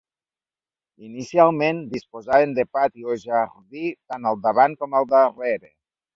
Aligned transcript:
Inicialment 1.07 1.81
disposaven 1.91 2.57
de 2.61 2.65
pati 2.79 3.07
o 3.11 3.19
jardí 3.27 3.93
tant 4.01 4.27
al 4.31 4.41
davant 4.49 4.77
com 4.83 4.99
al 5.03 5.09
darrere. 5.15 5.73